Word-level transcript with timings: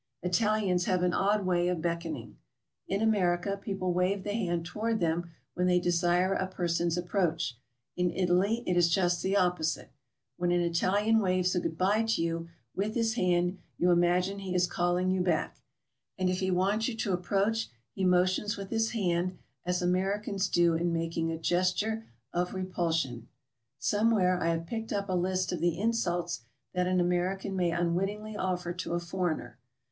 Italians 0.23 0.85
have 0.85 1.03
an 1.03 1.13
odd 1.13 1.45
way 1.45 1.67
of 1.67 1.79
beckoning. 1.79 2.39
In 2.87 3.03
America 3.03 3.55
people 3.55 3.93
wave 3.93 4.23
the 4.23 4.33
hand 4.33 4.65
toward 4.65 4.99
them 4.99 5.29
when 5.53 5.67
they 5.67 5.79
desire 5.79 6.33
a 6.33 6.47
person's 6.47 6.97
approach; 6.97 7.55
in 7.95 8.09
Italy 8.09 8.63
it 8.65 8.75
is 8.75 8.89
just 8.89 9.21
the 9.21 9.37
opposite. 9.37 9.91
When 10.37 10.49
an 10.51 10.61
Italian 10.63 11.19
waves 11.19 11.53
a 11.53 11.59
goodby 11.59 12.01
to 12.15 12.21
you 12.23 12.49
with 12.75 12.95
his 12.95 13.13
hand 13.13 13.59
you 13.77 13.91
imagine 13.91 14.39
he 14.39 14.55
is 14.55 14.65
calling 14.65 15.11
you 15.11 15.21
back, 15.21 15.61
and 16.17 16.31
if 16.31 16.39
he 16.39 16.49
wants 16.49 16.87
you 16.87 16.95
to 16.95 17.13
approach 17.13 17.69
he 17.93 18.03
motions 18.03 18.57
with 18.57 18.71
his 18.71 18.93
hand 18.93 19.37
as 19.67 19.83
Americans 19.83 20.49
do 20.49 20.73
in 20.73 20.91
making 20.91 21.31
a 21.31 21.37
gesture 21.37 22.07
of 22.33 22.55
repulsion. 22.55 23.27
Somewhere 23.77 24.41
I 24.41 24.47
have 24.47 24.65
picked 24.65 24.91
up 24.91 25.09
a 25.09 25.13
list 25.13 25.51
of 25.51 25.59
the 25.59 25.77
insults 25.77 26.41
that 26.73 26.87
an 26.87 26.99
American 26.99 27.55
may 27.55 27.69
unwittingly 27.69 28.35
offer 28.35 28.73
to 28.73 28.93
a 28.95 28.99
foreigner. 28.99 29.59